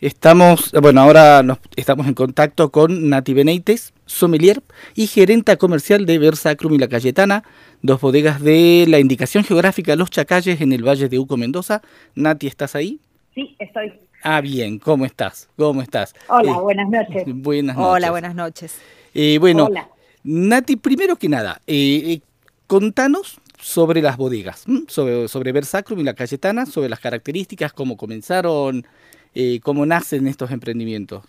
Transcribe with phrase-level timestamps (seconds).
[0.00, 4.62] Estamos, bueno, ahora nos, estamos en contacto con Nati Beneites, sommelier
[4.94, 7.44] y gerenta comercial de Versacrum y La Cayetana,
[7.82, 11.82] dos bodegas de la indicación geográfica Los Chacalles en el Valle de Uco, Mendoza.
[12.14, 13.00] Nati, ¿estás ahí?
[13.34, 13.92] Sí, estoy.
[14.22, 15.48] Ah, bien, ¿cómo estás?
[15.56, 16.14] ¿Cómo estás?
[16.28, 17.24] Hola, Eh, buenas noches.
[17.26, 17.92] Buenas noches.
[17.92, 18.78] Hola, buenas noches.
[19.14, 19.88] Eh, bueno, Hola.
[20.24, 22.20] Nati, primero que nada, eh, eh,
[22.68, 24.82] contanos sobre las bodegas, ¿m?
[24.88, 28.86] sobre, sobre Versacrum y La Cayetana, sobre las características, cómo comenzaron,
[29.34, 31.24] eh, cómo nacen estos emprendimientos.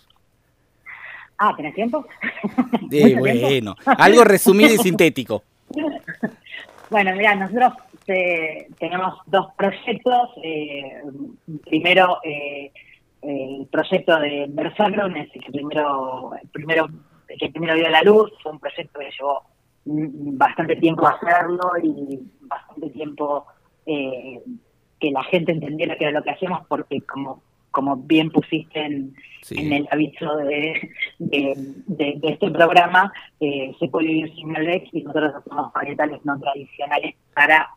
[1.38, 2.06] Ah, ¿tenés tiempo?
[2.90, 3.20] Eh, tiempo.
[3.20, 5.42] bueno, algo resumido y sintético.
[6.90, 7.72] Bueno, mira, nosotros
[8.06, 10.30] eh, tenemos dos proyectos.
[10.42, 11.02] eh,
[11.64, 12.70] primero, eh,
[13.22, 16.88] el proyecto de Versacrum es el que primero, el primero,
[17.26, 18.30] el que primero dio la luz.
[18.42, 19.42] Fue un proyecto que llevó
[19.86, 23.46] mm, bastante tiempo hacerlo y bastante tiempo
[23.86, 24.42] eh,
[25.00, 27.42] que la gente entendiera que era lo que hacíamos, porque como
[27.74, 29.56] como bien pusiste en, Sí.
[29.58, 31.52] en el aviso de, de,
[31.86, 36.40] de- de este programa, eh, se puede vivir sin Malbec y nosotros hacemos varietales no
[36.40, 37.68] tradicionales para,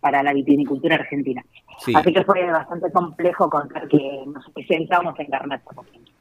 [0.00, 1.42] para la vitivinicultura argentina.
[1.78, 6.12] Sí, Así que fue bastante complejo contar que nos especializamos en garnacha, por ejemplo.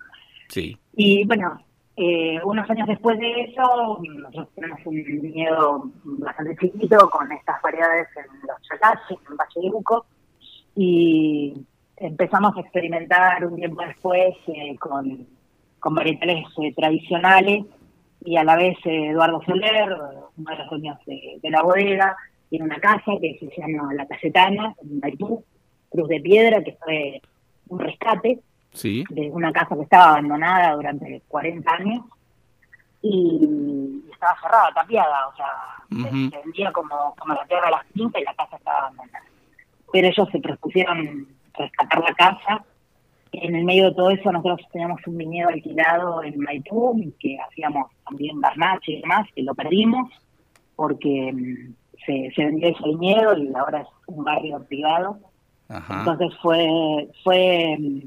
[0.48, 1.60] sí, Y bueno,
[1.98, 8.08] eh, unos años después de eso, nosotros tenemos un viñedo bastante chiquito con estas variedades
[8.16, 10.06] en los Chacalles, en Valle de Uco,
[10.78, 11.66] y
[11.98, 15.28] empezamos a experimentar un tiempo después eh, con,
[15.80, 17.66] con varietales eh, tradicionales
[18.24, 19.96] y a la vez eh, Eduardo Soler,
[20.38, 22.16] uno de los dueños de, de la bodega,
[22.50, 25.44] tiene una casa que se llama La Cayetana, en Maipú,
[25.90, 27.22] Cruz de Piedra, que fue
[27.70, 28.40] un rescate
[28.72, 32.02] sí, de una casa que estaba abandonada durante 40 años
[33.02, 35.46] y estaba cerrada, tapiada, o sea,
[35.90, 36.30] se- Ujú.
[36.32, 39.26] se vendía como, como la tierra de las fincas y la casa estaba abandonada.
[39.92, 42.66] Pero ellos se propusieron rescatar la casa.
[43.34, 47.92] En el medio de todo eso nosotros teníamos un viñedo alquilado en Maipú, que hacíamos
[48.06, 50.10] también garnache y demás, que lo perdimos
[50.76, 51.74] porque mm,
[52.06, 55.20] se, se vendió ese viñedo y ahora es un barrio privado.
[55.70, 58.00] ajá, Entonces fue, fue mm,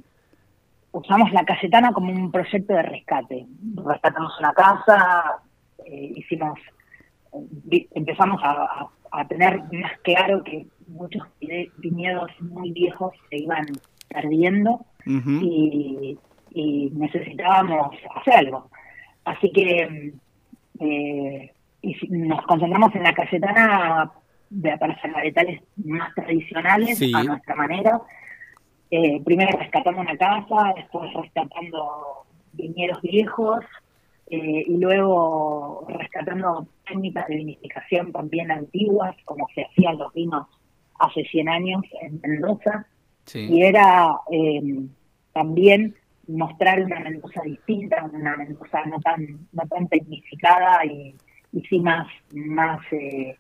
[0.93, 3.47] usamos la Cayetana como un proyecto de rescate.
[3.85, 5.37] Rescatamos una casa,
[5.85, 6.59] eh, hicimos,
[7.71, 11.23] eh, empezamos a, a- a tener más claro que muchos
[11.79, 13.67] viñedos muy viejos se iban
[14.09, 16.19] perdiendo y,
[16.51, 18.69] y necesitábamos hacer algo.
[19.25, 20.13] Así que
[20.79, 24.11] mm, eh, y si- nos concentramos en la Cayetana
[24.51, 27.13] de, para hacer varietales más tradicionales Sí.
[27.15, 28.01] a nuestra manera.
[28.91, 33.65] Eh, primero rescatando una casa, después rescatando viñedos viejos
[34.29, 40.47] eh, y luego rescatando técnicas de vinificación también antiguas, como se hacían los vinos
[40.99, 42.87] hace 100 años en Mendoza
[43.33, 44.61] y era eh,
[45.33, 45.95] también
[46.29, 49.21] mostrar una Mendoza distinta, una Mendoza no tan
[49.53, 51.15] no tan tecnificada y,
[51.53, 53.37] y sí más más eh,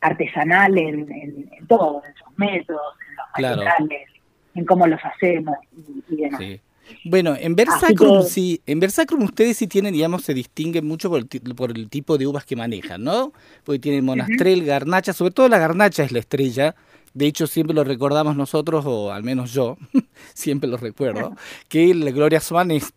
[0.00, 3.62] artesanal en, en, en todo, en sus métodos, en los Claro.
[3.64, 4.08] materiales,
[4.54, 6.40] en cómo los hacemos y, y demás.
[6.40, 6.60] sí.
[7.04, 11.20] Bueno, en Versacrum, que- sí, en Versacrum ustedes sí tienen, digamos, se distinguen mucho por
[11.20, 13.32] el, por el tipo de uvas que manejan, ¿no?
[13.64, 16.74] Porque tienen monastrel, garnacha, sobre todo la garnacha es la estrella.
[17.14, 19.76] De hecho, siempre lo recordamos nosotros, o al menos yo,
[20.34, 21.34] siempre lo recuerdo,
[21.68, 22.92] que la Gloria Swan es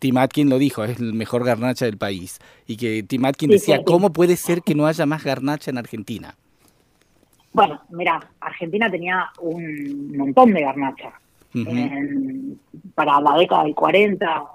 [0.00, 2.38] Tim Atkin lo dijo, es el mejor garnacha del país.
[2.66, 3.84] Y que Tim Atkin Sí, decía, sí, sí.
[3.84, 6.36] ¿cómo puede ser que no haya más garnacha en Argentina?
[7.52, 11.12] Bueno, mira, Argentina tenía un montón de garnacha.
[12.94, 14.46] Para la década del 40,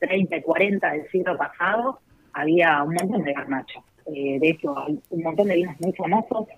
[0.00, 2.00] 30 y 40 del siglo pasado,
[2.32, 3.80] había un montón de garnacha.
[4.06, 6.48] Eh, de hecho, hay un montón de vinos muy famosos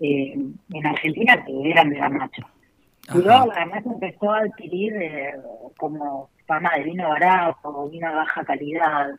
[0.00, 0.36] eh,
[0.72, 2.42] en Argentina que eran de garnacha.
[3.08, 3.18] Ajá.
[3.18, 5.34] Y luego la garnacha empezó a adquirir eh,
[5.78, 9.10] como fama de vino barato, vino de baja calidad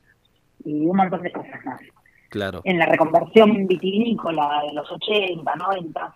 [0.66, 1.81] y un montón de cosas más
[2.30, 2.62] Claro.
[2.63, 6.13] en la reconversión vitivinícola de los 80, 90,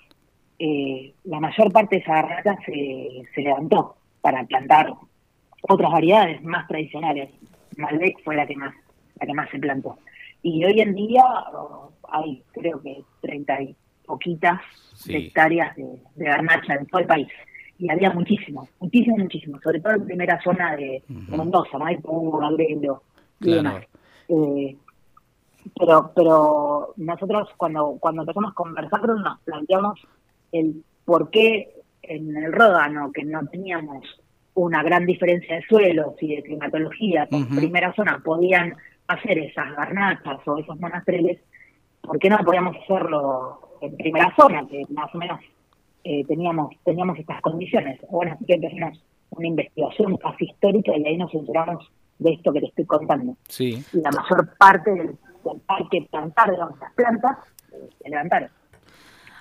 [0.60, 4.94] eh, la mayor parte de esa garnacha se, se levantó para plantar
[5.62, 7.30] otras variedades más tradicionales.
[7.78, 8.74] Malbec fue la que más,
[9.19, 9.98] la que más se plantó.
[10.42, 11.24] Y hoy en día
[11.54, 13.75] oh, hay creo que 30 y
[14.06, 14.62] poquitas
[14.96, 15.13] Sí.
[15.16, 15.86] hectáreas de,
[16.16, 17.28] de garnacha en todo el país.
[17.78, 23.04] Y había muchísimo, muchísimo, muchísimo, sobre todo en primera zona de, de Mendoza, Maipú, Abrelo
[23.42, 23.57] y Claro.
[23.63, 23.84] demás.
[24.30, 24.78] Eh,
[25.78, 30.00] pero pero nosotros cuando cuando empezamos a conversar nos planteamos
[30.60, 31.72] el por qué
[32.04, 34.06] en el Ródano, que no teníamos
[34.54, 37.56] una gran diferencia de suelos y de climatología, con Ujú.
[37.56, 38.74] primera zona podían
[39.07, 41.40] hacer esas garnachas o esos monastreles,
[42.02, 45.40] ¿por qué no podíamos hacerlo en primera zona, que más o menos
[46.04, 48.00] eh, teníamos teníamos estas condiciones?
[48.10, 52.62] Bueno, así que empezamos una investigación casi histórica y ahí nos enteramos de esto que
[52.62, 53.84] te estoy contando Sí.
[53.94, 55.07] y la mayor parte del,
[55.44, 57.38] del parque plantar de las plantas
[58.02, 58.50] se levantaron.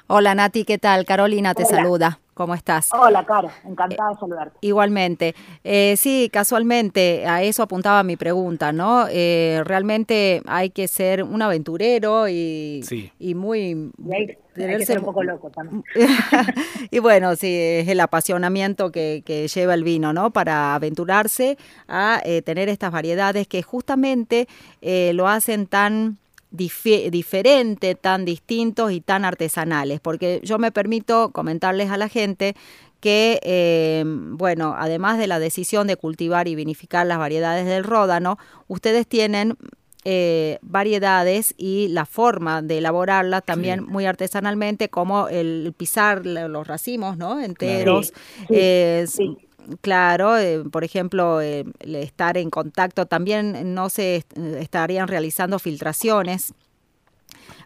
[0.07, 1.05] Hola Nati, ¿qué tal?
[1.07, 1.77] Carolina te Hola.
[1.77, 2.21] saluda.
[2.35, 2.89] ¿Cómo estás?
[2.93, 4.59] Hola, Caro, encantada de saludarte.
[4.61, 5.37] Igualmente.
[5.63, 9.07] Eh, sí, casualmente, a eso apuntaba mi pregunta, ¿no?
[9.09, 13.13] Eh, realmente hay que ser un aventurero y, Sí.
[13.21, 13.93] y muy...
[14.05, 14.37] Y hay,
[14.69, 15.85] hay que ser un poco loco también.
[16.91, 20.33] y bueno, sí, es el apasionamiento que, que lleva el vino, ¿no?
[20.33, 21.57] Para aventurarse
[21.87, 24.49] a eh, tener estas variedades que justamente
[24.83, 26.19] eh, lo hacen tan
[26.57, 30.01] diferente, tan distintos y tan artesanales.
[30.01, 32.55] Porque yo me permito comentarles a la gente
[33.01, 38.39] que, eh, bueno, además de la decisión de cultivar y vinificar las variedades del ródano,
[38.67, 39.59] ustedes tienen
[40.07, 47.17] eh, variedades y la forma de elaborarlas también muy artesanalmente, como el pisar los racimos,
[47.17, 47.41] ¿no?
[47.41, 48.07] Enteros.
[48.07, 49.44] Sí, sí, eh, sí.
[49.81, 56.55] Claro, eh, por ejemplo, eh, estar en contacto, también no se est- estarían realizando filtraciones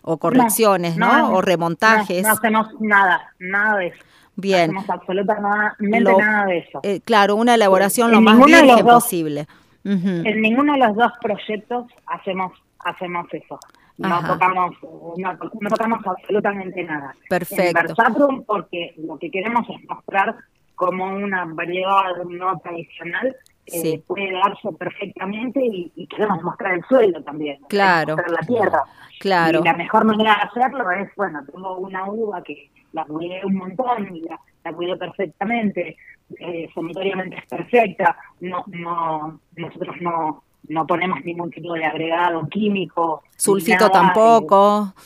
[0.03, 1.33] o correcciones, ¿no?
[1.33, 2.23] o remontajes.
[2.23, 3.99] No, no hacemos nada, nada de eso.
[4.37, 4.73] Bien.
[4.73, 6.81] No hacemos absolutamente Lo- nada de eso.
[6.83, 9.47] Eh, claro, una elaboración En lo más de los virgen dos- posible.
[9.85, 10.09] Ujú.
[10.09, 12.53] En ninguno de los dos proyectos hacemos
[12.85, 13.59] hacemos eso.
[13.97, 14.35] No Ajá.
[14.35, 14.75] tocamos
[15.17, 17.15] no, no tocamos absolutamente nada.
[17.29, 17.63] Perfecto.
[17.81, 20.37] En Versatrum porque lo que queremos es mostrar
[20.79, 23.37] como una variedad no tradicional
[23.67, 24.03] eh, Sí.
[24.07, 27.59] puede darse perfectamente y, y queremos mostrar el suelo también.
[27.69, 28.17] Claro.
[28.17, 28.83] Mostrar la tierra.
[29.21, 29.61] Claro.
[29.61, 33.57] Y la mejor manera de hacerlo es, bueno, tengo una uva que la cuidé un
[33.57, 35.97] montón y la, la cuidé perfectamente,
[36.39, 43.23] eh, es perfecta, no, no, nosotros no, no ponemos ningún tipo de agregado químico.
[43.37, 44.95] Sulfito nada, tampoco.
[44.97, 45.03] eh,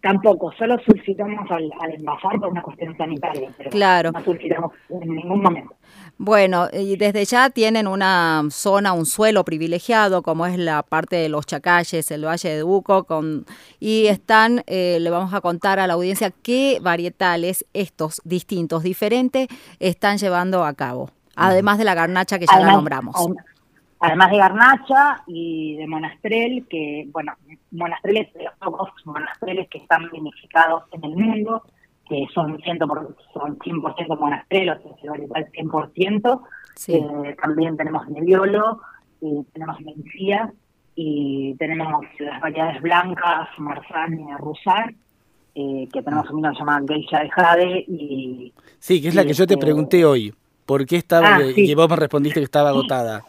[0.00, 4.12] tampoco, solo sulfitamos al, al envasar por una cuestión sanitaria, pero Claro.
[4.12, 5.74] no sulfitamos en ningún momento.
[6.16, 11.28] Bueno, y desde ya tienen una zona, un suelo privilegiado, como es la parte de
[11.28, 13.46] los Chacalles, el Valle de Buco, con,
[13.80, 19.48] y están, eh, le vamos a contar a la audiencia qué varietales estos distintos, diferentes,
[19.80, 23.16] están llevando a cabo, además de la garnacha que ya la nombramos.
[24.00, 27.32] Además de Garnacha y de Monastrel, que, bueno,
[27.70, 31.62] Monastrel es de los pocos monastreles que están vinificados en el mundo,
[32.08, 36.42] que son 100%, por, son 100% Monastrel, o sea, se igual 100%.
[36.74, 36.94] Sí.
[36.94, 38.80] Eh, también tenemos Nebbiolo,
[39.20, 40.52] y tenemos Mencía,
[40.96, 44.94] y tenemos las variedades blancas, Marzán y Rusar,
[45.54, 49.32] eh, que tenemos un vino llamado Geisha de Jade, y Sí, que es la que
[49.32, 50.34] yo te este- pregunté hoy.
[50.66, 51.36] ¿Por qué estaba?
[51.36, 51.66] Ah, y sí.
[51.66, 53.22] que vos me respondiste que estaba agotada.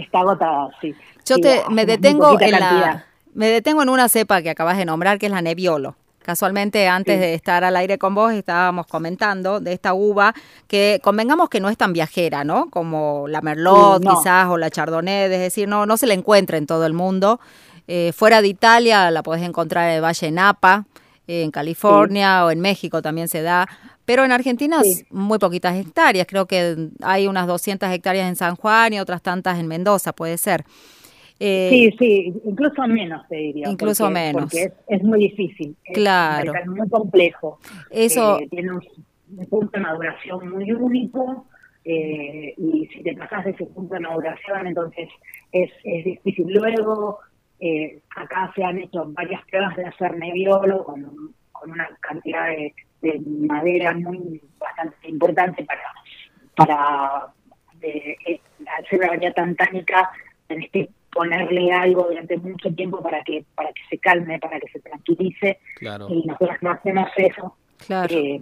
[0.00, 0.94] Está agotada, sí.
[1.24, 4.76] Yo Sí, te, hacemos me detengo en la, me detengo en una cepa que acabas
[4.78, 5.96] de nombrar, que es la Nebbiolo.
[6.22, 7.20] Casualmente, antes Sí.
[7.20, 10.34] de estar al aire con vos, estábamos comentando de esta uva
[10.66, 12.68] que convengamos que no es tan viajera, ¿no?
[12.68, 14.16] Como la Merlot, Sí, no.
[14.18, 17.40] quizás, o la Chardonnay, es decir, no, no se la encuentra en todo el mundo.
[17.86, 20.84] Eh, fuera de Italia la podés encontrar en el Valle Napa,
[21.26, 23.66] en California o en México también se da.
[24.08, 24.90] Pero en Argentina Sí.
[24.92, 29.20] es muy poquitas hectáreas, creo que hay unas 200 hectáreas en San Juan y otras
[29.20, 30.64] tantas en Mendoza, puede ser.
[31.38, 33.68] Eh, Sí, sí, incluso menos te diría.
[33.68, 34.42] Incluso porque- menos.
[34.44, 35.76] Porque es, es muy difícil.
[35.84, 36.52] Es Claro.
[36.54, 37.58] mercado muy complejo.
[37.90, 38.82] Eso- Eh, tiene un,
[39.36, 41.46] un punto de maduración muy único.
[41.84, 45.08] eh, y si te pasas de ese punto de maduración, entonces
[45.52, 46.46] es, es difícil.
[46.48, 47.18] Luego,
[47.60, 52.74] eh, acá se han hecho varias pruebas de hacer neviolo con, con una cantidad de,
[53.00, 55.82] de madera muy bastante importante para,
[56.56, 57.26] para
[57.80, 58.40] de, eh,
[58.76, 60.10] al ser una variedad tan tánica,
[60.46, 64.68] tenés que ponerle algo durante mucho tiempo para que para que se calme, para que
[64.68, 65.58] se tranquilice.
[65.76, 66.06] Claro.
[66.10, 67.56] Y nosotros no hacemos eso.
[67.86, 68.14] Claro.
[68.14, 68.40] Eh,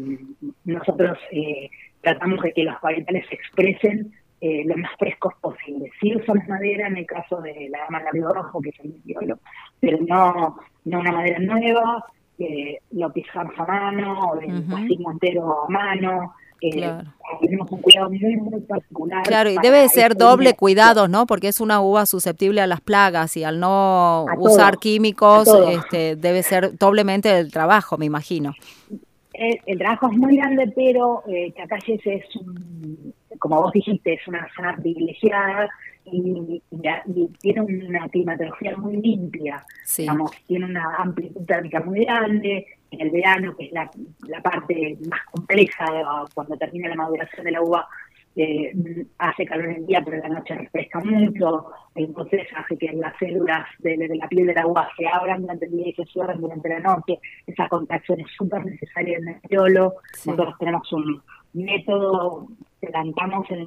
[0.64, 1.70] nosotros eh,
[2.00, 5.90] tratamos de que los varietales se expresen eh, lo más frescos posible.
[6.00, 9.38] Sí usamos madera en el caso de la gama labio rojo, que es el violo,
[9.80, 12.04] pero no, no una madera nueva,
[12.38, 14.76] eh, lo pisamos a mano, o el Ujú.
[14.76, 16.34] racimo entero a mano.
[16.60, 17.12] eh, Claro.
[17.40, 19.22] Tenemos un cuidado muy, muy particular.
[19.24, 20.56] Claro, y debe ser este doble viñedo.
[20.56, 21.26] cuidado, ¿no?
[21.26, 25.48] Porque es una uva susceptible a las plagas y al no A usar todo, químicos,
[25.70, 28.54] este, debe ser doblemente el trabajo, me imagino.
[29.34, 31.52] El trabajo es muy grande, pero eh,
[32.06, 35.68] es, un, como vos dijiste, es una zona privilegiada
[36.04, 39.64] y, y la- y tiene una climatología muy limpia.
[39.84, 40.02] Sí.
[40.02, 42.66] Digamos, tiene una amplitud térmica muy grande.
[42.92, 43.90] En el verano, que es la,
[44.28, 45.86] la parte más compleja,
[46.34, 47.86] cuando termina la maduración de la uva,
[48.36, 48.72] eh,
[49.18, 53.16] hace calor en el día, pero en la noche refresca mucho, entonces hace que las
[53.18, 56.04] células de, de la piel de la uva se abran durante el día y se
[56.04, 57.18] cierren durante la noche.
[57.46, 59.40] Esa contracción es súper necesaria en el.
[60.12, 60.30] Sí.
[60.30, 61.22] Nosotros tenemos un
[61.54, 62.46] método,
[62.86, 63.66] plantamos el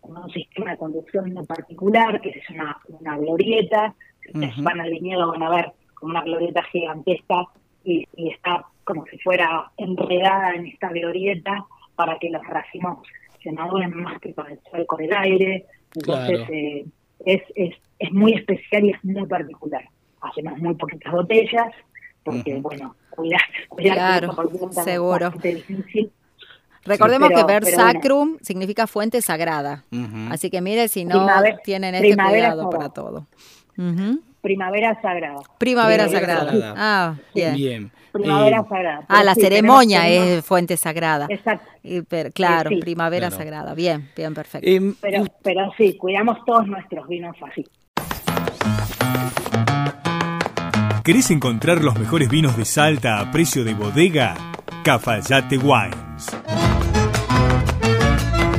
[0.00, 3.94] con un sistema de conducción muy particular que se llama una glorieta.
[4.22, 7.46] Si ustedes van al viñedo van a ver como una glorieta gigantesca
[7.84, 11.64] y, y está como si fuera enredada en esta glorieta
[11.94, 12.98] para que los racimos
[13.42, 15.66] se maduren más que con el sol, con el aire.
[15.94, 16.52] Entonces Claro.
[16.52, 16.84] eh,
[17.24, 19.84] es, es, es muy especial y es muy particular.
[20.20, 21.72] Hacemos muy poquitas botellas
[22.24, 22.62] porque, Ujú.
[22.62, 24.32] bueno, cuidar, cuidar Claro,
[24.70, 25.26] es seguro.
[25.26, 26.12] bastante difícil.
[26.84, 29.84] Recordemos pero- que ver sacrum significa fuente sagrada.
[30.30, 32.70] Así que mire si no Primavera- tienen este cuidado sagrada.
[32.70, 33.26] para todo.
[34.40, 35.40] Primavera sagrada.
[35.58, 36.50] Primavera Primavera sagrada.
[36.52, 36.74] sagrada.
[36.76, 37.54] Ah, bien.
[37.54, 37.90] Bien.
[38.12, 39.04] Primavera Eh, sagrada.
[39.08, 41.26] Ah, la sí, ceremonia tenemos- es fuente sagrada.
[41.28, 41.68] Exacto.
[41.82, 42.76] Y, pero, claro, sí.
[42.76, 43.42] primavera Claro.
[43.44, 43.74] sagrada.
[43.74, 44.66] Bien, bien, perfecto.
[44.68, 47.64] em, Pero, pero sí, cuidamos todos nuestros vinos así.
[51.04, 54.34] ¿Querés encontrar los mejores vinos de Salta a precio de bodega?
[54.84, 56.26] Cafayate Wines.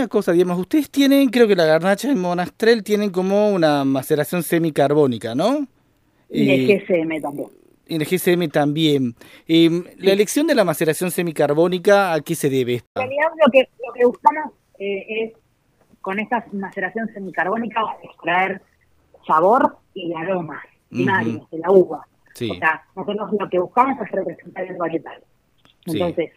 [0.00, 4.42] Una cosa, digamos, ustedes tienen, creo que la garnacha en Monastrell tienen como una maceración
[4.42, 5.66] semicarbónica, ¿no?
[6.30, 7.48] Y de Eh, GSM también.
[7.86, 9.14] y en el GSM también.
[9.46, 12.76] Em, La elección de la maceración semicarbónica, ¿a qué se debe?
[12.76, 15.32] En realidad lo que, lo que buscamos eh, es,
[16.00, 18.62] con esta maceración semicarbónica, extraer
[19.26, 22.06] sabor y aromas primarios de la uva.
[22.34, 22.50] Sí.
[22.50, 25.22] O sea, nosotros lo que buscamos es representar el varietal.
[25.84, 25.92] Sí.
[25.92, 26.30] Entonces,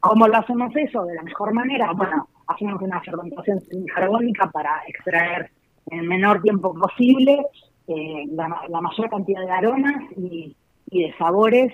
[0.00, 1.92] ¿cómo lo hacemos eso de la mejor manera?
[1.92, 5.50] Bueno, hacemos una fermentación semicarbónica para extraer
[5.90, 7.44] en el menor tiempo posible
[7.88, 10.56] eh, la, ma- la mayor cantidad de aromas y,
[10.90, 11.72] y de sabores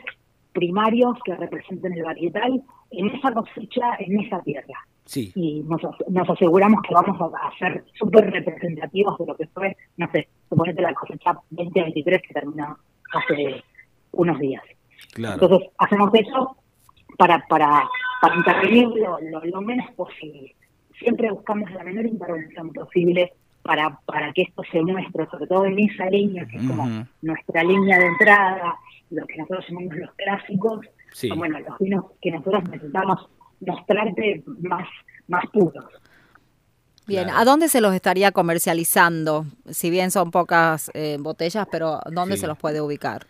[0.53, 4.87] primarios que representen el varietal en esa cosecha, en esa tierra.
[5.05, 5.33] Sí.
[5.35, 9.77] Y nos, nos aseguramos que vamos a, a ser súper representativos de lo que fue,
[9.97, 12.77] no sé, suponete la cosecha 2023 que terminó
[13.15, 13.63] hace
[14.13, 14.63] unos días.
[15.15, 15.43] Claro.
[15.43, 16.57] Entonces, hacemos eso
[17.19, 17.89] para, para,
[18.21, 20.55] para intervenir lo, lo, lo menos posible.
[21.03, 23.33] Siempre buscamos la menor intervención posible
[23.63, 27.63] para, para que esto se muestre, sobre todo en esa línea, que es como nuestra
[27.63, 28.75] línea de entrada,
[29.11, 31.29] lo que nosotros llamamos los clásicos, Sí.
[31.37, 33.29] bueno, los vinos que nosotros necesitamos
[33.61, 34.89] mostrarte más,
[35.29, 35.85] más puros.
[37.07, 37.39] Bien, Claro.
[37.39, 39.45] ¿a dónde se los estaría comercializando?
[39.69, 42.43] Si bien son pocas eh, botellas, pero ¿dónde Sí.
[42.43, 43.27] se los puede ubicar?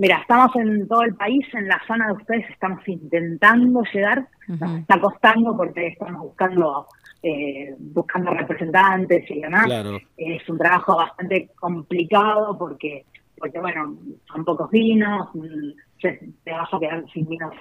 [0.00, 4.78] Mira, estamos en todo el país, en la zona de ustedes estamos intentando llegar, nos
[4.78, 6.86] está costando porque estamos buscando
[7.22, 9.66] eh, buscando representantes y demás.
[9.66, 9.98] Claro.
[10.16, 13.04] Es un trabajo bastante complicado porque,
[13.36, 13.98] porque bueno,
[14.32, 15.28] son pocos vinos,
[16.00, 17.52] te vas a quedar sin vinos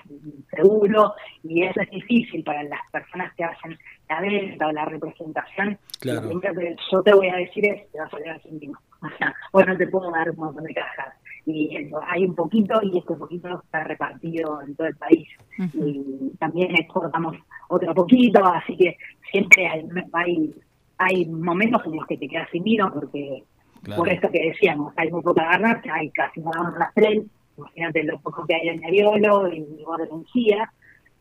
[0.49, 3.77] seguro y eso es difícil para las personas que hacen
[4.07, 5.77] la venta o la representación.
[5.99, 6.21] Claro.
[6.21, 8.79] Lo primero que yo te voy a decir es, te vas a quedar sin vino.
[9.01, 11.13] O sea, bueno, te puedo dar un montón de cajas.
[11.51, 15.27] Y eso, hay un poquito y este poquito está repartido en todo el país.
[15.73, 17.35] y también exportamos
[17.69, 18.97] otro poquito, así que
[19.31, 20.55] siempre hay, hay,
[20.97, 23.43] hay momentos en los que te quedas sin vino porque
[23.83, 24.01] Claro.
[24.01, 27.23] por esto que decíamos, hay muy poca garnacha, hay casi nada más tres,
[27.57, 30.71] imagínate lo poco que hay en Ariolo y Borde Mencía,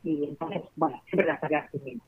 [0.02, 2.02] y entonces, bueno, siempre las sacas sin vino.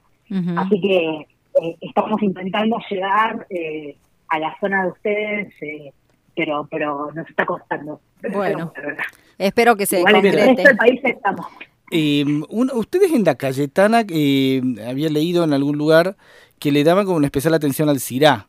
[0.57, 1.27] Así que
[1.63, 3.97] eh, estamos intentando llegar eh,
[4.29, 5.93] a la zona de ustedes, eh,
[6.37, 8.01] pero pero nos está costando.
[8.33, 9.03] Bueno, pero, pero,
[9.39, 10.69] Espero que se igual en el resto concrete.
[10.69, 11.47] del país estamos.
[11.91, 16.17] Eh, un- ustedes en la Cayetana, eh, había leído en algún lugar
[16.59, 18.47] que le daban como una especial atención al Cirá,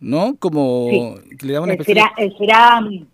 [0.00, 0.36] ¿no?
[0.38, 1.36] Como Sí.
[1.38, 2.08] que le daban una El especial...
[2.16, 3.06] será, el será, mm,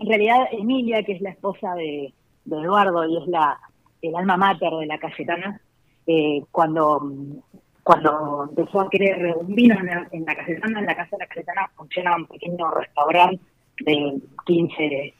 [0.00, 2.12] en realidad Emilia, que es la esposa de,
[2.44, 3.58] de Eduardo y es la
[4.02, 5.60] el alma mater de la Cayetana,
[6.06, 7.36] eh, cuando mm,
[7.82, 11.18] cuando empezó a querer un vino en la, en la Cayetana, en la casa de
[11.20, 13.40] la Cayetana funciona un pequeño restaurante
[13.80, 15.14] de 15,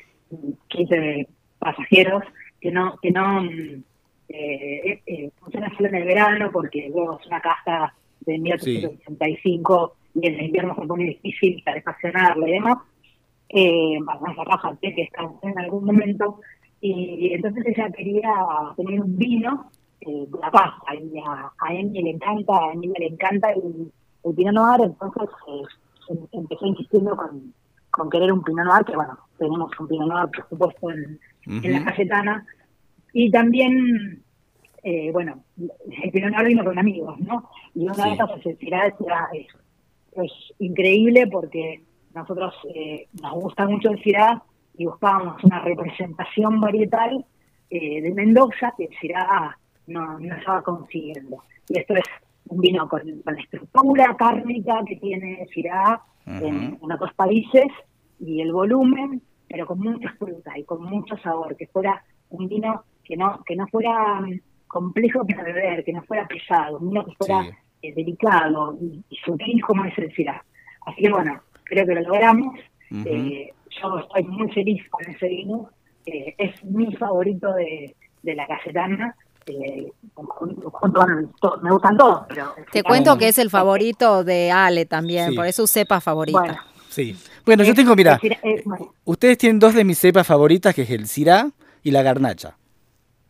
[0.68, 2.22] 15 pasajeros
[2.60, 3.82] que no que no mm,
[4.28, 10.26] eh, eh, funciona solo en el verano porque luego es una casa de 1865 y
[10.26, 12.78] en el invierno se pone difícil calefaccionarla y demás.
[13.48, 16.40] Eh, bueno, esa casa que está en algún momento.
[16.80, 18.30] Y entonces ella quería
[18.76, 19.70] tener un vino
[20.00, 23.90] eh, de la casa y a, a le encanta, a Emi le encanta el,
[24.24, 25.62] el Pinot Noir, entonces eh,
[26.10, 27.52] em- empezó insistiendo con,
[27.90, 31.72] con querer un Pinot Noir, que bueno, tenemos un Pinot Noir por supuesto en, en
[31.72, 31.84] la.
[31.84, 32.46] Cayetana
[33.12, 34.22] y también
[34.82, 35.42] eh, bueno,
[36.02, 37.48] el Pinot Noir vino con amigos, ¿no?
[37.74, 38.02] Y una Sí.
[38.02, 39.46] de esas necesidades era es,
[40.24, 41.82] es increíble porque
[42.14, 44.42] nosotros eh, nos gusta mucho el Syrah
[44.76, 47.24] y buscábamos una representación varietal
[47.70, 51.42] eh, de Mendoza que el Syrah no, no estaba consiguiendo.
[51.68, 52.04] Y esto es
[52.48, 57.66] un vino con, con la estructura cárnica que tiene el Syrah en, en otros países
[58.20, 62.84] y el volumen, pero con mucha fruta y con mucho sabor, que fuera un vino
[63.04, 67.04] que no que no fuera mm, complejo para beber, que no fuera pesado, un vino
[67.04, 67.50] que fuera Sí.
[67.82, 70.44] eh, delicado y, y sutil como es el Syrah.
[70.86, 72.58] Así que bueno, creo que lo logramos.
[73.06, 75.70] Eh, yo estoy muy feliz con ese vino.
[76.06, 79.14] Eh, es mi favorito de, de la Cayetana.
[79.46, 81.06] Eh, junto, junto a-
[81.40, 82.52] to- me gustan todos, pero...
[82.70, 85.36] Te cuento que es el favorito de Ale también, Sí.
[85.36, 86.38] por eso su cepa favorita.
[86.38, 86.58] Bueno,
[86.98, 87.16] Sí.
[87.46, 88.92] Bueno, yo tengo, mira, es- bueno.
[89.04, 91.48] ustedes tienen dos de mis cepas favoritas, que es el Cirá
[91.84, 92.56] y la Garnacha.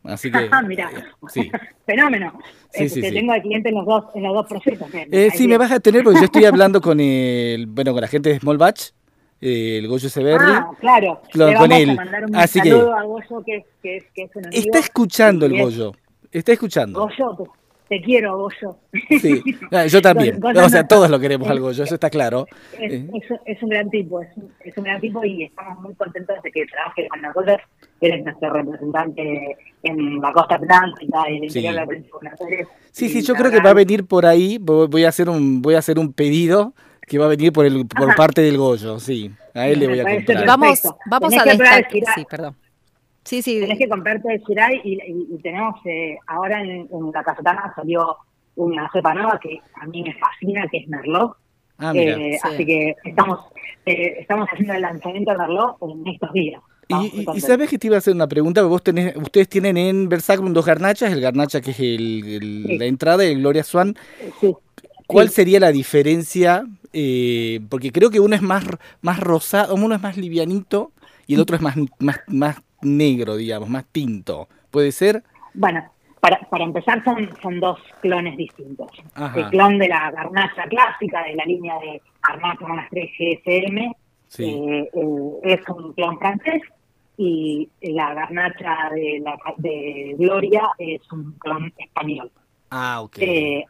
[0.04, 0.38] Así que...
[0.50, 1.50] Ah, Mira, eh, sí.
[1.86, 2.32] fenómeno.
[2.72, 3.14] Sí, Eh, sí, te sí.
[3.14, 4.88] tengo de cliente en los dos, en los dos procesos.
[4.92, 8.00] me- Eh, sí, me vas a tener porque yo estoy hablando con el, bueno, con
[8.00, 8.92] la gente de Small Batch,
[9.40, 10.44] el Goyo Severri.
[10.50, 11.20] Ah, claro.
[11.34, 11.90] Le con él.
[11.90, 14.62] a mandar un Así que- saludo a Goyo, que, que, es- que es un amigo.
[14.64, 15.92] Está escuchando el Goyo.
[16.32, 17.00] Está escuchando.
[17.02, 17.52] Goyo,
[17.88, 18.76] te, quiero, Goyo.
[19.20, 20.38] Sí, Ah, yo también.
[20.44, 22.46] O sea, no- todos lo queremos al Goyo, eso está claro.
[22.78, 25.80] Es, Eh, es- es un gran tipo, es, un- es un gran tipo y estamos
[25.80, 27.58] muy contentos de que trabaje con nosotros.
[28.00, 31.58] Eres nuestro representante en la costa atlántica y el Sí.
[31.58, 32.68] interior de la provincia de Buenos Aires.
[32.92, 34.58] Sí, sí, yo creo que va a venir por ahí.
[34.60, 36.74] Voy a hacer un, voy a hacer un pedido
[37.06, 38.16] que va a venir por el, por Ajá.
[38.16, 39.30] parte del Goyo, sí.
[39.54, 40.46] A él le voy a comprar.
[40.46, 41.88] Vamos, vamos Tenés a destacar.
[42.14, 42.54] Sí, perdón.
[43.28, 43.60] Sí, sí.
[43.60, 47.72] Tenés que comprarte el Shirai y, y- y tenemos eh, ahora en, en la Cayetana
[47.76, 48.16] salió
[48.56, 51.36] una cepa nueva que a mí me fascina, que es Merlot.
[51.76, 52.16] Ah, mira.
[52.16, 52.38] Eh, Sí.
[52.42, 53.40] Así que estamos
[53.86, 56.60] eh, estamos haciendo el lanzamiento de Merlot en estos días.
[56.88, 59.76] Y, y- sabes que te iba a hacer una pregunta, porque vos tenés, ustedes tienen
[59.76, 62.78] en Versacrum dos garnachas, el garnacha que es el, el- Sí.
[62.78, 63.94] la entrada y el Gloria Swan.
[64.40, 64.54] Sí.
[65.06, 65.34] ¿Cuál Sí.
[65.34, 66.64] sería la diferencia?
[66.94, 68.64] Eh, porque creo que uno es más,
[69.02, 70.92] más rosado, uno es más livianito
[71.26, 74.48] y el otro es más, más, más negro, digamos, más tinto.
[74.70, 75.22] ¿Puede ser?
[75.54, 75.84] Bueno,
[76.20, 78.88] para, para empezar son, son dos clones distintos.
[79.14, 79.38] Ajá.
[79.40, 83.92] El clon de la garnacha clásica de la línea de Arnaca más 3 GSM
[84.28, 84.44] Sí.
[84.44, 86.60] eh, eh, es un clon francés
[87.16, 92.30] y la garnacha de, la, de Gloria es un clon español.
[92.70, 93.16] Ah, ok.
[93.20, 93.64] Eh,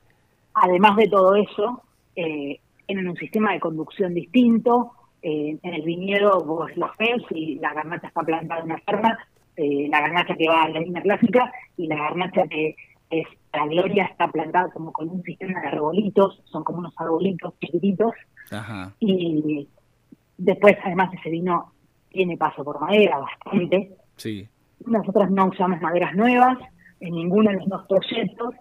[0.55, 1.83] además de todo eso,
[2.17, 4.93] eh, tienen un sistema de conducción distinto.
[5.23, 9.19] Eh, en el viñedo vos los ves y la garnacha está plantada de una forma,
[9.57, 12.77] eh, la garnacha que va a la línea clásica y la garnacha que
[13.11, 17.55] es la gloria está plantada como con un sistema de arbolitos, son como unos arbolitos
[17.59, 18.13] chiquititos
[18.51, 18.95] Ajá.
[19.01, 19.67] y
[20.37, 21.73] después además ese vino
[22.11, 23.97] tiene paso por madera bastante.
[24.17, 24.47] Sí.
[24.87, 26.59] Nosotros no usamos maderas nuevas
[27.01, 28.55] en ninguno de los dos proyectos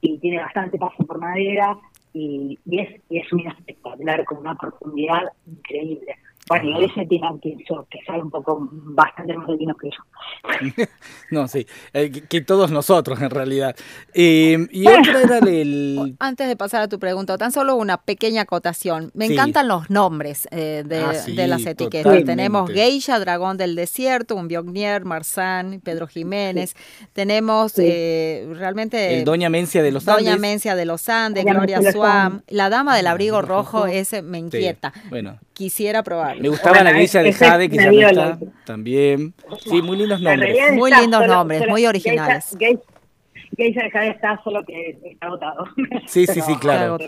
[0.00, 1.78] y tiene bastante paso por madera
[2.12, 6.16] y, y es, y es un espectacular con una profundidad increíble.
[6.60, 9.88] Bueno, y ese tiene que, yo, que sabe un poco bastante más de vinos que
[9.90, 10.86] yo.
[11.30, 13.74] No, sí, eh, que, que todos nosotros en realidad.
[14.12, 16.14] Eh, y otra era el...
[16.20, 19.10] Antes de pasar a tu pregunta, tan solo una pequeña acotación.
[19.14, 19.32] Me Sí.
[19.34, 22.02] encantan los nombres eh, de, Ah, sí, de las etiquetas.
[22.02, 22.32] totalmente.
[22.32, 26.74] Tenemos Geisha, Dragón del Desierto, un Biognier, Marzán, Pedro Jiménez.
[27.14, 29.18] Tenemos eh, realmente...
[29.18, 30.40] El Doña Mencia de los Doña Andes.
[30.40, 32.42] Mencia de los Andes, Doña Gloria Suam.
[32.48, 33.86] La Dama del Abrigo Rojo, Rojo.
[33.86, 34.92] ese me Sí, inquieta.
[35.08, 36.42] Bueno, Quisiera probarlo.
[36.42, 38.38] me gustaba Bueno, la iglesia de Jade, que ya no está.
[38.64, 39.34] También.
[39.64, 40.72] Sí, muy lindos nombres.
[40.72, 42.56] Muy está lindos nombres, muy originales.
[42.58, 42.80] Geisha,
[43.56, 45.64] Geisha de Jade está solo que está agotado.
[46.06, 46.98] Sí, sí, sí, claro.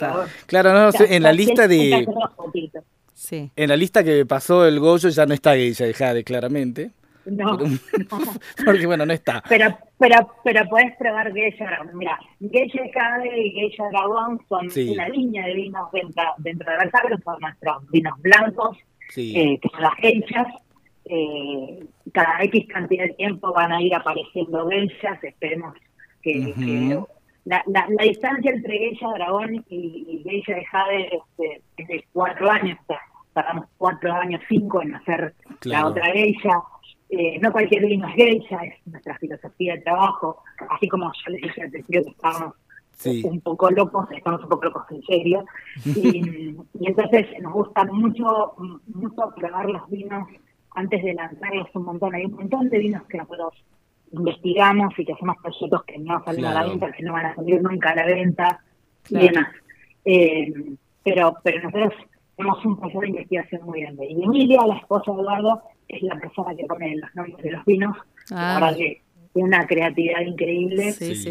[0.45, 2.07] Claro, no, Ya- en la lista de...
[3.13, 3.49] Sí.
[3.55, 6.91] En la lista que pasó el Goyo ya no está ella de Jade, claramente.
[7.25, 7.65] No, no.
[8.65, 9.43] Porque bueno, no está.
[9.49, 11.97] Pero, pero, pero podés probar Geisha Dragón.
[11.97, 14.89] Mira, Geisha de Jade y Geisha Dragón son Sí.
[14.93, 18.77] una línea de vinos dentro, dentro de Versailles, son nuestros vinos blancos,
[19.09, 19.33] Sí.
[19.39, 20.47] eh, que son las geishas.
[21.05, 25.75] Eh, cada X cantidad de tiempo van a ir apareciendo geishas, esperemos
[26.23, 26.53] que,
[27.45, 32.03] la, la, la distancia entre geisha dragón y, y geisha de jade este, es de
[32.11, 32.99] cuatro años, o sea,
[33.33, 35.83] tardamos cuatro años, cinco en hacer Claro.
[35.85, 36.49] la otra geisha.
[37.09, 41.41] Eh, no cualquier vino es geisha, es nuestra filosofía de trabajo, así como yo les
[41.43, 42.55] dije al principio que estábamos
[42.97, 43.21] Sí.
[43.25, 45.43] un poco locos, estamos un poco locos en serio.
[45.85, 48.53] Y, y entonces nos gusta mucho,
[48.87, 50.27] mucho probar los vinos
[50.75, 52.15] antes de lanzarlos un montón.
[52.15, 53.53] Hay un montón de vinos que nosotros
[54.13, 57.35] investigamos y que hacemos proyectos que no salen a la venta, que no van a
[57.35, 58.59] salir nunca a la venta
[59.03, 59.25] Claro.
[59.25, 59.47] y demás.
[60.05, 60.53] Eh,
[61.03, 61.93] pero, pero nosotros
[62.35, 64.07] tenemos un proceso de investigación muy grande.
[64.09, 67.65] Y Emilia, la esposa de Eduardo, es la persona que pone los nombres de los
[67.65, 67.97] vinos.
[68.31, 68.57] Ah.
[68.59, 69.01] La verdad que
[69.33, 71.29] tiene una creatividad increíble Sí, sí.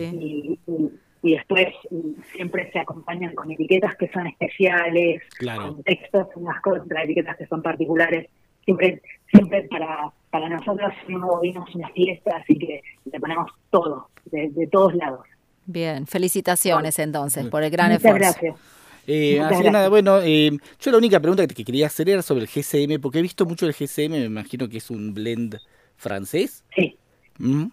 [0.66, 0.90] y, y-
[1.26, 5.68] y después y siempre se acompañan con etiquetas que son especiales, Claro.
[5.74, 6.56] con textos, unas
[7.02, 8.28] etiquetas que son particulares.
[8.66, 9.00] Siempre
[9.32, 14.08] siempre para, para nosotros un nuevo vino es una fiesta, así que le ponemos todo,
[14.26, 15.20] de, de todos lados.
[15.66, 18.38] Bien, felicitaciones entonces por el gran Muchas esfuerzo.
[18.42, 18.84] gracias.
[19.06, 22.42] Eh, así que nada, bueno, eh, yo la única pregunta que quería hacer era sobre
[22.44, 25.58] el GCM, porque he visto mucho el GCM, me imagino que es un blend
[25.96, 26.64] francés.
[26.74, 26.96] Sí.
[27.38, 27.64] ¿Mm?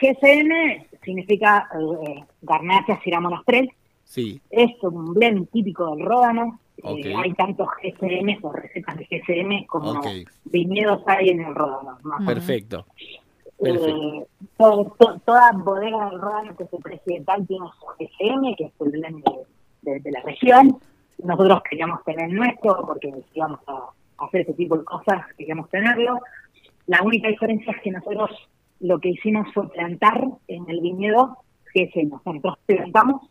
[0.00, 3.68] GCM significa eh, Garnacha Ciramo tres
[4.04, 6.60] Sí, es un blend típico del Ródano.
[6.78, 7.06] Eh, Ok.
[7.24, 10.06] hay tantos GCM o recetas de GCM como Ok.
[10.44, 11.98] viñedos hay en el Ródano.
[12.26, 12.86] perfecto.
[13.58, 14.24] Eh,
[14.58, 18.90] todo- to- toda bodega del Ródano que se presidental tiene su GCM, que es el
[18.90, 19.32] blend de,
[19.86, 20.78] de- de la región.
[21.22, 26.20] Nosotros queríamos tener el nuestro porque íbamos a hacer ese tipo de cosas, queríamos tenerlo.
[26.86, 28.30] La única diferencia es que nosotros
[28.80, 31.38] lo que hicimos fue plantar en el viñedo
[31.74, 32.10] GSM.
[32.24, 33.22] Nosotros plantamos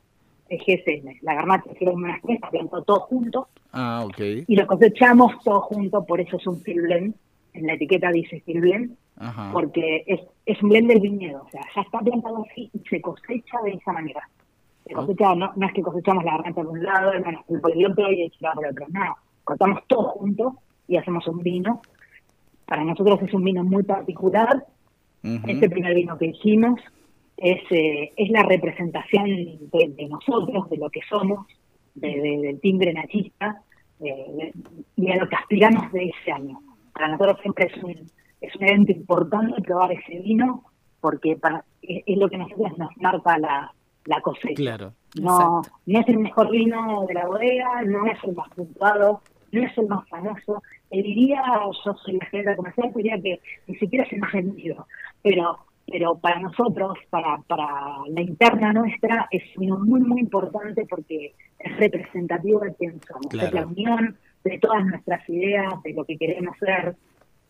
[0.49, 1.19] el GSM.
[1.21, 4.19] La garnacha que era una empresa, plantó todo junto Ah, ok.
[4.47, 7.15] y lo cosechamos todo junto, por eso es un field blend.
[7.53, 9.49] En la etiqueta dice field blend, Ajá.
[9.53, 11.43] porque es, es un blend del viñedo.
[11.45, 14.27] O sea, ya está plantado así y se cosecha de esa manera.
[14.85, 18.21] Se cosecha, no, no es que cosechamos la garganta por un lado, el el y
[18.21, 18.85] el chilado por otro.
[18.89, 21.81] No, cortamos todo junto y hacemos un vino.
[22.65, 24.65] Para nosotros es un vino muy particular.
[25.47, 26.79] Este primer vino que hicimos
[27.37, 31.47] es, eh, es la representación de, de nosotros, de lo que somos,
[31.95, 33.61] de- de- del timbre nachista
[33.99, 34.53] eh, de-
[34.97, 36.59] y a lo que aspiramos de ese año.
[36.93, 37.95] Para nosotros siempre es un,
[38.41, 40.63] es un evento importante probar ese vino
[41.01, 43.73] porque para, es, es lo que nosotros nos marca la,
[44.05, 44.55] la cosecha.
[44.55, 44.93] Claro.
[45.19, 45.79] No, Exacto.
[45.85, 49.77] no es el mejor vino de la bodega, no es el más puntuado, no es
[49.77, 50.61] el más famoso.
[50.89, 51.41] Te diría,
[51.85, 54.87] yo soy la gerente comercial, diría que ni siquiera es el más vendido.
[55.21, 57.67] Pero pero para nosotros, para, para
[58.09, 63.27] la interna nuestra, es vino muy, muy importante porque es representativo de quién somos.
[63.27, 63.47] Claro.
[63.47, 66.95] Es la unión de todas nuestras ideas, de lo que queremos ser,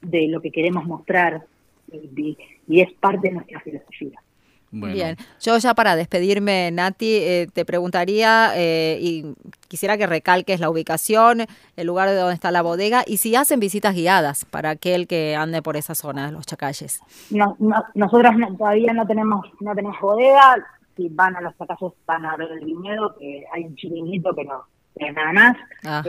[0.02, 1.46] de lo que queremos mostrar,
[1.92, 2.38] y,
[2.68, 4.22] y es parte de nuestra filosofía.
[4.72, 4.94] Bueno.
[4.96, 9.24] Bien, yo ya para despedirme, Nati, eh, te preguntaría eh, y
[9.70, 11.46] quisiera que recalques la ubicación,
[11.78, 15.36] el lugar de donde está la bodega y si hacen visitas guiadas para aquel que
[15.36, 17.00] ande por esa zona, los chacalles.
[17.30, 20.58] No, no- nosotros no- todavía no tenemos no tenemos bodega.
[20.98, 24.64] Si van a los fracasos van a ver el viñedo, que hay un chiringuito, pero,
[24.94, 25.58] pero nada más.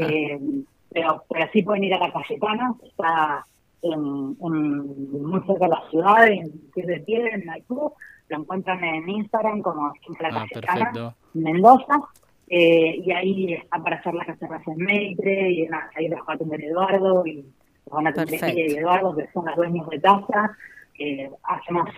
[0.01, 0.41] Eh,
[0.93, 3.45] pero, pero sí pueden ir a la Cayetana, que está
[3.83, 7.93] en, en- muy cerca de la ciudad, en Pies de Piedra, en Maipú.
[8.29, 11.15] Lo encuentran en Instagram como Simple Ah, Cayetana, perfecto.
[11.35, 12.01] Mendoza.
[12.49, 16.33] Eh, y ahí están para hacer las reservas en Meitre, y nada, ahí los va
[16.33, 20.01] a atender Eduardo, y los van a atender y Eduardo, que son los dueños de
[20.01, 20.57] casa.
[20.99, 21.89] Eh, hacemos,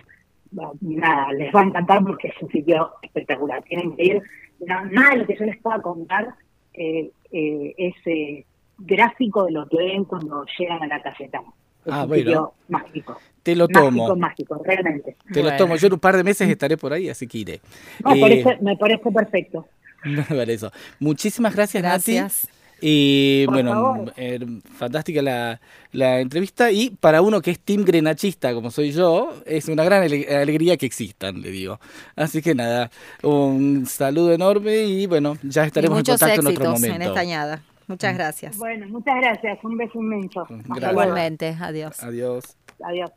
[0.51, 3.61] bueno, nada, les va a encantar porque es un sitio espectacular.
[3.63, 4.23] Tienen que ir,
[4.65, 6.35] no, nada de lo que yo les pueda contar
[6.73, 8.45] eh, eh, es, eh,
[8.77, 11.51] gráfico de lo que ven cuando llegan a la Cayetana.
[11.85, 12.23] Es Ah, un bueno.
[12.23, 13.17] sitio mágico.
[13.43, 14.15] Te lo Mágico, tomo.
[14.15, 15.15] mágico, realmente.
[15.33, 15.75] Te lo tomo.
[15.77, 17.61] Yo en un par de meses estaré por ahí, así que iré.
[18.03, 19.67] No, me, Eh, parece, me parece perfecto.
[20.03, 20.67] No me parece.
[20.99, 22.43] Muchísimas gracias, Gracias.
[22.45, 22.59] Nati.
[22.81, 24.39] Y Por bueno, eh,
[24.77, 25.59] fantástica la,
[25.91, 26.71] la entrevista.
[26.71, 30.77] Y para uno que es team grenachista como soy yo, es una gran ale- alegría
[30.77, 31.77] que existan, le digo.
[32.15, 32.89] Así que nada,
[33.21, 36.91] un saludo enorme y bueno, ya Y estaremos en muchos contacto en otro éxitos en
[36.91, 37.07] momento.
[37.09, 37.61] esta añada.
[37.89, 38.57] Muchas gracias.
[38.57, 39.59] Bueno, muchas gracias.
[39.63, 40.41] Un beso inmenso.
[40.41, 40.91] Hasta Gracias.
[40.91, 42.03] Igualmente, adiós.
[42.03, 42.55] Adiós.
[42.83, 43.11] Adiós.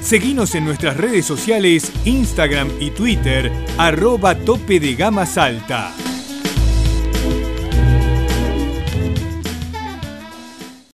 [0.00, 5.92] Seguinos en nuestras redes sociales, Instagram y Twitter, arroba tope de gama salta.